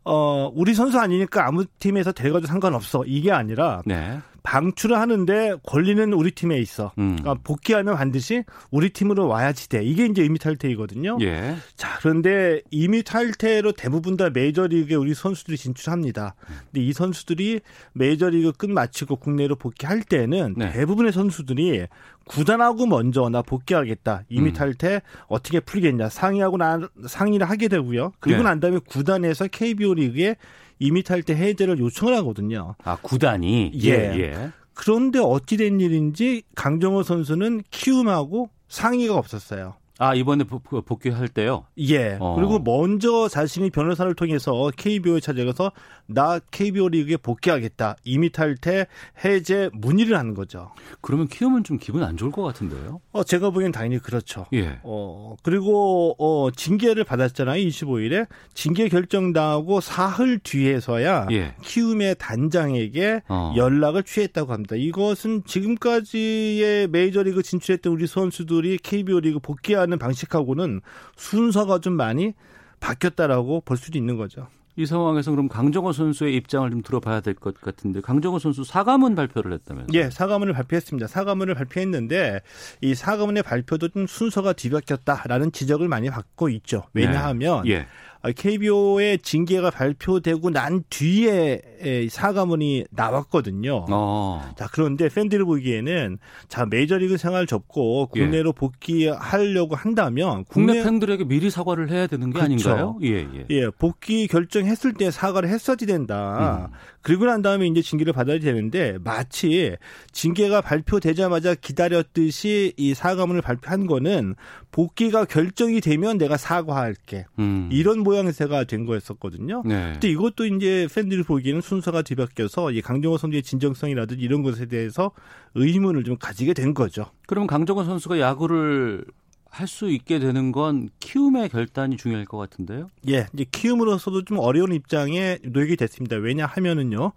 [0.05, 3.05] 어, 우리 선수 아니니까 아무 팀에서 데려가도 상관없어.
[3.07, 4.19] 이게 아니라 네.
[4.43, 6.93] 방출을 하는데 권리는 우리 팀에 있어.
[6.99, 7.17] 음.
[7.19, 9.85] 그러니까 복귀하면 반드시 우리 팀으로 와야지 돼.
[9.85, 11.19] 이게 이제 이미 탈퇴이거든요.
[11.21, 11.57] 예.
[11.77, 16.35] 자, 그런데 이미 탈퇴로 대부분 다 메이저리그에 우리 선수들이 진출합니다.
[16.47, 17.61] 근데 이 선수들이
[17.93, 20.73] 메이저리그 끝 마치고 국내로 복귀할 때는 네.
[20.73, 21.87] 대부분의 선수들이
[22.27, 24.25] 구단하고 먼저 나 복귀하겠다.
[24.29, 24.53] 이미 음.
[24.53, 26.09] 탈퇴 어떻게 풀겠냐.
[26.09, 28.13] 상의하고 나 상의를 하게 되고요.
[28.21, 28.45] 그리고 네.
[28.45, 30.37] 난 다음에 구단에서 KBO 리그에
[30.79, 32.75] 이미 탈퇴 해제를 요청을 하거든요.
[32.85, 33.91] 아 구단이 예.
[33.91, 34.51] 예.
[34.75, 39.75] 그런데 어찌 된 일인지 강정호 선수는 키움하고 상의가 없었어요.
[40.01, 41.65] 아 이번에 복귀할 때요?
[41.79, 42.17] 예.
[42.21, 42.37] 어.
[42.37, 45.73] 그리고 먼저 자신이 변호사를 통해서 KBO에 찾아가서
[46.07, 47.97] 나 KBO 리그에 복귀하겠다.
[48.05, 48.87] 이미 탈퇴
[49.25, 50.71] 해제 문의를 하는 거죠.
[51.01, 53.01] 그러면 키움은 좀 기분 안 좋을 것 같은데요?
[53.11, 54.47] 어 제가 보기엔 당연히 그렇죠.
[54.53, 54.79] 예.
[54.85, 57.61] 어 그리고 어 징계를 받았잖아요.
[57.69, 61.57] 25일에 징계 결정 당하고 사흘 뒤에서야 예.
[61.63, 63.53] 키움의 단장에게 어.
[63.57, 64.77] 연락을 취했다고 합니다.
[64.77, 70.83] 이것은 지금까지의 메이저리그 진출했던 우리 선수들이 KBO 리그 복귀하는 하는 방식하고는
[71.17, 72.35] 순서가 좀 많이
[72.81, 74.47] 바뀌었다라고 볼 수도 있는 거죠.
[74.77, 79.53] 이 상황에서 그럼 강정호 선수의 입장을 좀 들어봐야 될 것 같은데 강정호 선수 사과문 발표를
[79.55, 79.89] 했다면서요?
[79.99, 81.09] 예, 사과문을 발표했습니다.
[81.09, 82.43] 사과문을 발표했는데
[82.83, 86.85] 이 사과문의 발표도 좀 순서가 뒤바뀌었다라는 지적을 많이 받고 있죠.
[86.93, 87.71] 왜냐하면 네.
[87.73, 87.87] 예.
[88.33, 93.87] KBO의 징계가 발표되고 난 뒤에 사과문이 나왔거든요.
[93.89, 94.53] 어.
[94.57, 98.59] 자, 그런데 팬들이 보기에는 자, 메이저리그 생활 접고 국내로 예.
[98.59, 102.71] 복귀하려고 한다면 국내, 국내, 팬들에게 미리 사과를 해야 되는 게 그렇죠.
[102.71, 102.99] 아닌가요?
[103.03, 103.47] 예, 예.
[103.51, 106.69] 예, 복귀 결정했을 때 사과를 했어야지 된다.
[106.71, 106.77] 음.
[107.03, 109.77] 그리고 난 다음에 이제 징계를 받아야 되는데 마치
[110.13, 114.35] 징계가 발표되자마자 기다렸듯이 이 사과문을 발표한 거는
[114.71, 117.27] 복귀가 결정이 되면 내가 사과할게.
[117.39, 117.69] 음.
[117.73, 119.63] 이런 모양새가 된 거였었거든요.
[119.65, 119.93] 네.
[119.93, 125.11] 근데 이것도 이제 팬들이 보기에는 순서가 뒤바뀌어서 이 강정호 선수의 진정성이라든지 이런 것에 대해서
[125.55, 127.07] 의문을 좀 가지게 된 거죠.
[127.27, 129.05] 그럼 강정호 선수가 야구를
[129.51, 132.89] 할수 있게 되는 건 키움의 결단이 중요할 것 같은데요.
[133.09, 136.17] 예, 이제 키움으로서도 좀 어려운 입장에 놓이게 됐습니다.
[136.17, 137.13] 왜냐하면은요.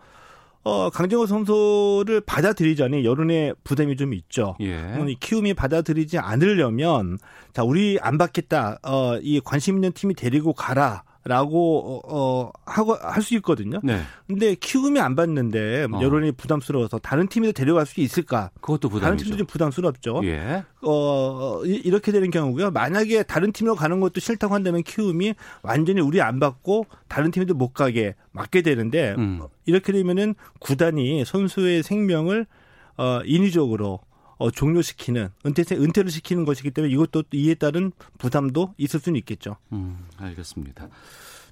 [0.63, 4.55] 어, 강정호 선수를 받아들이자니 여론의 부담이 좀 있죠.
[4.61, 4.95] 예.
[5.19, 7.17] 키움이 받아들이지 않으려면
[7.53, 8.79] 자, 우리 안 받겠다.
[8.83, 11.03] 어, 이 관심 있는 팀이 데리고 가라.
[11.23, 13.79] 라고 어, 어 하고 할 수 있거든요.
[13.83, 14.01] 네.
[14.27, 16.01] 근데 키움이 안 받는데 어.
[16.01, 18.49] 여론이 부담스러워서 다른 팀에도 데려갈 수 있을까?
[18.61, 19.01] 그것도 부담이죠.
[19.01, 20.21] 다른 팀도 좀 부담스럽죠.
[20.23, 20.63] 예.
[20.81, 22.71] 어 이렇게 되는 경우고요.
[22.71, 27.73] 만약에 다른 팀으로 가는 것도 싫다고 한다면 키움이 완전히 우리 안 받고 다른 팀에도 못
[27.73, 29.41] 가게 막게 되는데 음.
[29.65, 32.47] 이렇게 되면은 구단이 선수의 생명을
[32.97, 33.99] 어 인위적으로
[34.41, 39.57] 어, 종료시키는 은퇴 은퇴를 시키는 것이기 때문에 이것도 이에 따른 부담도 있을 수는 있겠죠.
[39.71, 40.89] 음, 알겠습니다.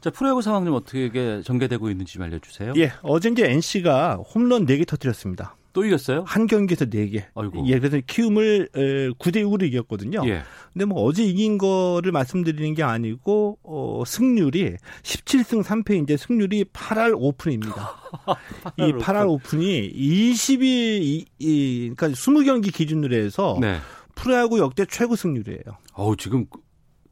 [0.01, 2.73] 자, 프로야구 상황 좀 어떻게 전개되고 있는지 좀 알려주세요.
[2.77, 5.55] 예, 어제 이제 NC가 홈런 4개 터뜨렸습니다.
[5.73, 6.23] 또 이겼어요?
[6.25, 7.23] 한 경기에서 4개.
[7.35, 7.65] 아이고.
[7.67, 10.23] 예, 그래서 키움을 9대 6으로 이겼거든요.
[10.27, 10.41] 예.
[10.73, 17.95] 근데 뭐 어제 이긴 거를 말씀드리는 게 아니고 어, 승률이 17승 3패인데 승률이 8할 오픈입니다.
[18.77, 23.77] 이 8할 오픈이 20일 이, 이 그러니까 20경기 기준으로 해서 네.
[24.15, 25.63] 프로야구 역대 최고 승률이에요.
[25.93, 26.45] 어우, 지금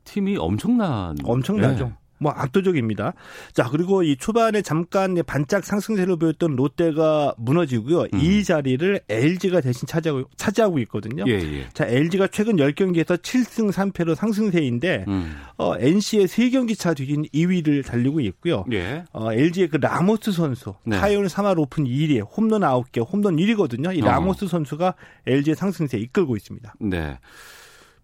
[0.03, 1.85] 팀이 엄청난 엄청나죠.
[1.85, 1.93] 네.
[2.19, 3.13] 뭐 압도적입니다.
[3.53, 8.07] 자 그리고 이 초반에 잠깐 반짝 상승세를 보였던 롯데가 무너지고요.
[8.13, 8.19] 음.
[8.19, 11.23] 이 자리를 LG가 대신 차지하고 차지하고 있거든요.
[11.27, 11.69] 예, 예.
[11.73, 15.35] 자 LG가 최근 10경기에서 7승 3패로 상승세인데 음.
[15.57, 18.65] 어, NC의 3경기 차 뒤진 2위를 달리고 있고요.
[18.71, 19.03] 예.
[19.13, 20.97] 어, LG의 그 라모스 선수 네.
[20.99, 23.95] 타율 3할 OPS 1위 홈런 9개 홈런 1위거든요.
[23.95, 24.05] 이 어.
[24.05, 24.47] 라모스 어.
[24.47, 26.73] 선수가 LG의 상승세 이끌고 있습니다.
[26.79, 27.17] 네.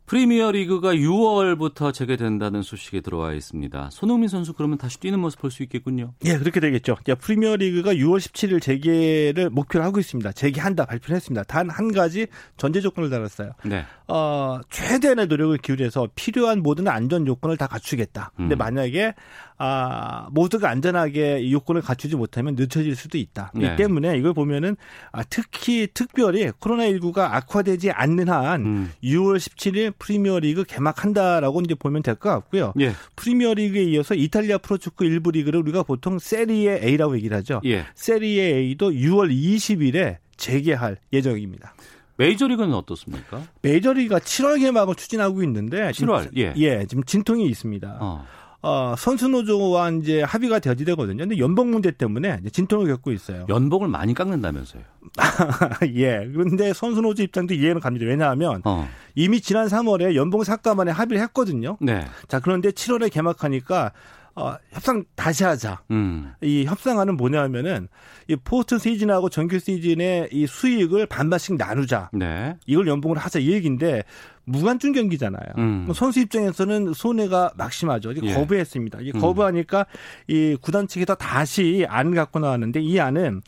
[0.06, 3.90] 프리미어 리그가 6월부터 재개된다는 소식이 들어와 있습니다.
[3.92, 6.14] 손흥민 선수 그러면 다시 뛰는 모습 볼 수 있겠군요.
[6.26, 6.98] 예, 그렇게 되겠죠.
[7.20, 10.32] 프리미어 리그가 6월 17일 재개를 목표로 하고 있습니다.
[10.34, 11.44] 재개한다 발표를 했습니다.
[11.44, 13.54] 단 한 가지 전제 조건을 달았어요.
[13.66, 13.86] 네.
[14.08, 18.32] 어, 최대한의 노력을 기울여서 필요한 모든 안전 요건을 다 갖추겠다.
[18.36, 18.58] 근데 음.
[18.58, 19.14] 만약에
[19.58, 23.52] 아, 모두가 안전하게 요건을 갖추지 못하면 늦춰질 수도 있다.
[23.54, 23.74] 네.
[23.74, 24.76] 이 때문에 이걸 보면은
[25.12, 28.92] 아, 특히 특별히 코로나19가 악화되지 않는 한 음.
[29.04, 32.74] 6월 17일 프리미어리그 개막한다라고 이제 보면 될 것 같고요.
[32.80, 32.94] 예.
[33.16, 37.60] 프리미어리그에 이어서 이탈리아 프로축구 일부 리그를 우리가 보통 세리에 A라고 얘기를 하죠.
[37.66, 37.86] 예.
[37.96, 41.74] 세리에 A도 6월 20일에 재개할 예정입니다.
[42.18, 43.42] 메이저리그는 어떻습니까?
[43.62, 46.54] 메이저리그가 7월 개막을 추진하고 있는데 7월 지금, 예.
[46.58, 47.98] 예 지금 진통이 있습니다.
[48.00, 48.26] 어.
[48.66, 51.18] 어, 선수 노조와 이제 합의가 되어지되거든요.
[51.18, 53.46] 근데 연봉 문제 때문에 진통을 겪고 있어요.
[53.50, 54.82] 연봉을 많이 깎는다면서요?
[55.96, 56.26] 예.
[56.34, 58.06] 그런데 선수 노조 입장도 이해는 갑니다.
[58.06, 58.88] 왜냐하면 어.
[59.16, 61.78] 이미 지난 3월에 연봉 삭감안에 합의를 했거든요.
[61.82, 62.06] 네.
[62.30, 63.92] 자, 그런데 7월에 개막하니까
[64.36, 65.82] 어, 협상 다시 하자.
[65.92, 66.34] 음.
[66.42, 67.88] 이 협상안은 뭐냐면은
[68.28, 72.10] 이 포스트 시즌하고 정규 시즌의 이 수익을 반반씩 나누자.
[72.14, 72.56] 네.
[72.66, 74.04] 이걸 연봉을 하자 이 얘기인데
[74.46, 75.54] 무관중 경기잖아요.
[75.58, 75.88] 음.
[75.94, 78.14] 선수 입장에서는 손해가 막심하죠.
[78.24, 78.34] 예.
[78.34, 79.00] 거부했습니다.
[79.02, 79.20] 이 음.
[79.20, 80.34] 거부하니까 음.
[80.34, 83.42] 이 구단 측에서 다시 안을 갖고 나왔는데 이 안은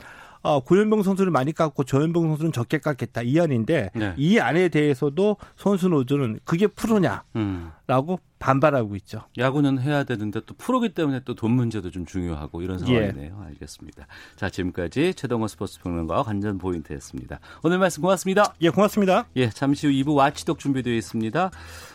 [0.46, 4.14] 어, 고연병 선수를 많이 깎고 저연병 선수는 적게 깎겠다 이 안인데 네.
[4.16, 7.24] 이 안에 대해서도 선수 노조는 그게 프로냐?
[7.36, 7.72] 음.
[7.88, 9.22] 라고 반발하고 있죠.
[9.38, 12.86] 야구는 해야 되는데 또 프로기 때문에 또 돈 문제도 좀 중요하고 이런 예.
[12.86, 13.40] 상황이네요.
[13.40, 13.48] 예.
[13.48, 14.08] 알겠습니다.
[14.36, 17.40] 자, 지금까지 최동원 스포츠 평론가와 관전 포인트였습니다.
[17.64, 18.56] 오늘 말씀 고맙습니다.
[18.62, 19.28] 예, 고맙습니다.
[19.36, 21.52] 예, 잠시 후 2부 와치독 준비되어 있습니다.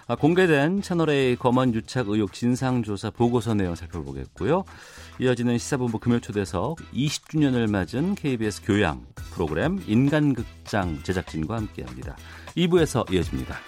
[0.07, 4.65] 아, 공개된 채널A 검언 유착 의혹 진상조사 보고서 내용 살펴보겠고요.
[5.21, 9.05] 이어지는 시사본부 금요초대석 20주년을 맞은 KBS 교양
[9.35, 12.17] 프로그램 인간극장 제작진과 함께합니다.
[12.57, 13.59] 2부에서 이어집니다.